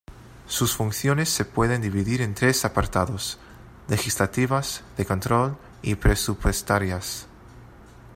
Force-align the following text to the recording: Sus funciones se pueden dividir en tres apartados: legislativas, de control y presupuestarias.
Sus 0.47 0.75
funciones 0.75 1.29
se 1.29 1.45
pueden 1.45 1.79
dividir 1.83 2.23
en 2.23 2.33
tres 2.33 2.65
apartados: 2.65 3.37
legislativas, 3.87 4.83
de 4.97 5.05
control 5.05 5.59
y 5.83 5.93
presupuestarias. 5.93 7.27